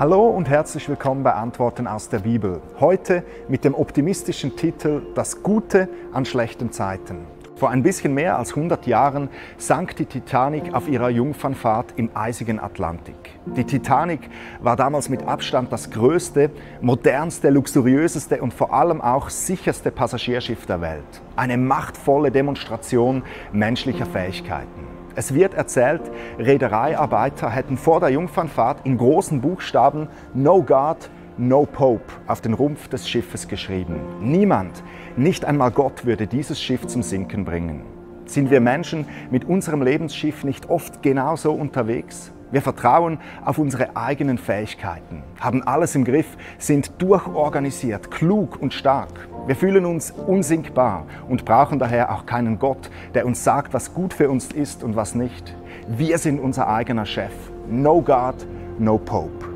[0.00, 2.62] Hallo und herzlich willkommen bei Antworten aus der Bibel.
[2.80, 7.26] Heute mit dem optimistischen Titel Das Gute an schlechten Zeiten.
[7.56, 9.28] Vor ein bisschen mehr als 100 Jahren
[9.58, 13.14] sank die Titanic auf ihrer Jungfernfahrt im eisigen Atlantik.
[13.44, 14.20] Die Titanic
[14.62, 20.80] war damals mit Abstand das größte, modernste, luxuriöseste und vor allem auch sicherste Passagierschiff der
[20.80, 21.20] Welt.
[21.36, 23.22] Eine machtvolle Demonstration
[23.52, 24.99] menschlicher Fähigkeiten.
[25.20, 26.00] Es wird erzählt,
[26.38, 32.88] Reedereiarbeiter hätten vor der Jungfernfahrt in großen Buchstaben No God, No Pope auf den Rumpf
[32.88, 34.00] des Schiffes geschrieben.
[34.22, 34.82] Niemand,
[35.18, 37.82] nicht einmal Gott würde dieses Schiff zum Sinken bringen.
[38.24, 42.32] Sind wir Menschen mit unserem Lebensschiff nicht oft genauso unterwegs?
[42.50, 49.28] Wir vertrauen auf unsere eigenen Fähigkeiten, haben alles im Griff, sind durchorganisiert, klug und stark.
[49.46, 54.14] Wir fühlen uns unsinkbar und brauchen daher auch keinen Gott, der uns sagt, was gut
[54.14, 55.56] für uns ist und was nicht.
[55.88, 57.32] Wir sind unser eigener Chef.
[57.68, 58.34] No God,
[58.78, 59.46] no Pope.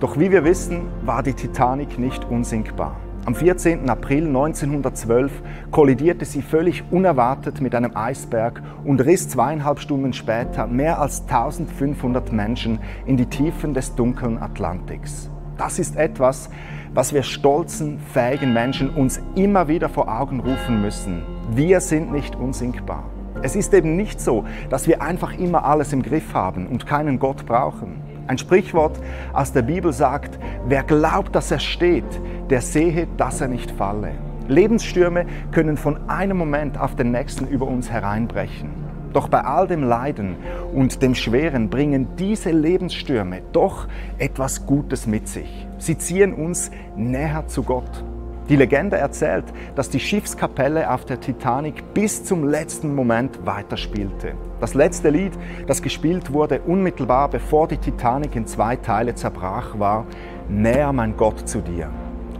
[0.00, 2.96] Doch wie wir wissen, war die Titanic nicht unsinkbar.
[3.24, 3.88] Am 14.
[3.88, 5.30] April 1912
[5.70, 12.32] kollidierte sie völlig unerwartet mit einem Eisberg und riss zweieinhalb Stunden später mehr als 1500
[12.32, 15.30] Menschen in die Tiefen des dunklen Atlantiks.
[15.58, 16.50] Das ist etwas,
[16.94, 21.22] was wir stolzen, fähigen Menschen uns immer wieder vor Augen rufen müssen.
[21.50, 23.04] Wir sind nicht unsinkbar.
[23.42, 27.18] Es ist eben nicht so, dass wir einfach immer alles im Griff haben und keinen
[27.18, 28.00] Gott brauchen.
[28.28, 29.00] Ein Sprichwort
[29.32, 32.04] aus der Bibel sagt, wer glaubt, dass er steht,
[32.50, 34.12] der sehe, dass er nicht falle.
[34.48, 38.91] Lebensstürme können von einem Moment auf den nächsten über uns hereinbrechen.
[39.12, 40.36] Doch bei all dem Leiden
[40.72, 43.86] und dem Schweren bringen diese Lebensstürme doch
[44.18, 45.66] etwas Gutes mit sich.
[45.78, 48.04] Sie ziehen uns näher zu Gott.
[48.48, 49.44] Die Legende erzählt,
[49.76, 54.34] dass die Schiffskapelle auf der Titanic bis zum letzten Moment weiterspielte.
[54.60, 55.32] Das letzte Lied,
[55.66, 60.06] das gespielt wurde unmittelbar bevor die Titanic in zwei Teile zerbrach, war
[60.48, 61.88] Näher mein Gott zu dir.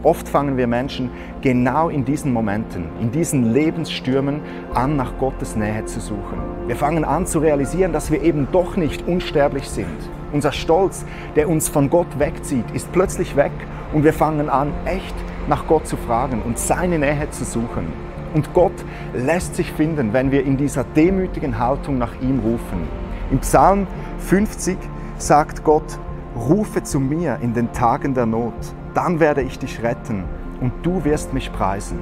[0.03, 1.09] Oft fangen wir Menschen
[1.41, 4.41] genau in diesen Momenten, in diesen Lebensstürmen
[4.73, 6.39] an, nach Gottes Nähe zu suchen.
[6.67, 9.87] Wir fangen an zu realisieren, dass wir eben doch nicht unsterblich sind.
[10.33, 11.05] Unser Stolz,
[11.37, 13.53] der uns von Gott wegzieht, ist plötzlich weg
[13.93, 15.15] und wir fangen an, echt
[15.47, 17.87] nach Gott zu fragen und seine Nähe zu suchen.
[18.33, 18.73] Und Gott
[19.13, 22.89] lässt sich finden, wenn wir in dieser demütigen Haltung nach ihm rufen.
[23.31, 23.87] Im Psalm
[24.17, 24.77] 50
[25.17, 25.97] sagt Gott,
[26.35, 28.53] rufe zu mir in den Tagen der Not
[28.93, 31.99] dann werde ich dich retten und du wirst mich preisen.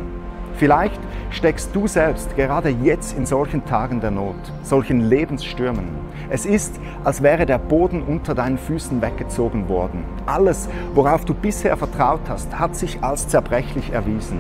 [0.56, 1.00] Vielleicht
[1.32, 5.86] steckst du selbst gerade jetzt in solchen Tagen der Not, solchen Lebensstürmen.
[6.30, 10.04] Es ist, als wäre der Boden unter deinen Füßen weggezogen worden.
[10.26, 14.40] Alles, worauf du bisher vertraut hast, hat sich als zerbrechlich erwiesen.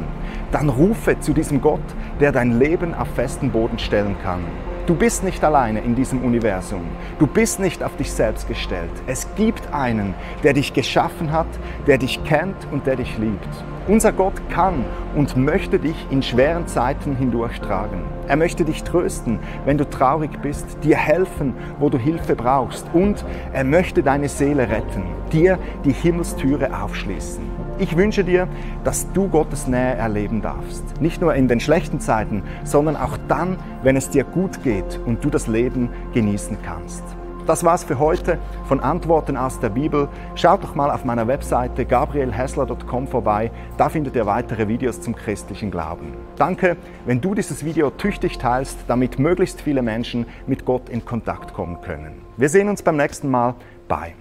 [0.51, 1.81] Dann rufe zu diesem Gott,
[2.19, 4.41] der dein Leben auf festen Boden stellen kann.
[4.91, 6.81] Du bist nicht alleine in diesem Universum.
[7.17, 8.91] Du bist nicht auf dich selbst gestellt.
[9.07, 10.13] Es gibt einen,
[10.43, 11.47] der dich geschaffen hat,
[11.87, 13.47] der dich kennt und der dich liebt.
[13.87, 14.83] Unser Gott kann
[15.15, 18.01] und möchte dich in schweren Zeiten hindurchtragen.
[18.27, 23.23] Er möchte dich trösten, wenn du traurig bist, dir helfen, wo du Hilfe brauchst und
[23.53, 27.61] er möchte deine Seele retten, dir die Himmelstüre aufschließen.
[27.81, 28.47] Ich wünsche dir,
[28.83, 31.01] dass du Gottes Nähe erleben darfst.
[31.01, 35.23] Nicht nur in den schlechten Zeiten, sondern auch dann, wenn es dir gut geht und
[35.23, 37.03] du das Leben genießen kannst.
[37.47, 38.37] Das war's für heute
[38.67, 40.07] von Antworten aus der Bibel.
[40.35, 43.51] Schaut doch mal auf meiner Webseite gabrielhessler.com vorbei.
[43.77, 46.13] Da findet ihr weitere Videos zum christlichen Glauben.
[46.37, 51.53] Danke, wenn du dieses Video tüchtig teilst, damit möglichst viele Menschen mit Gott in Kontakt
[51.53, 52.21] kommen können.
[52.37, 53.55] Wir sehen uns beim nächsten Mal.
[53.87, 54.13] Bye.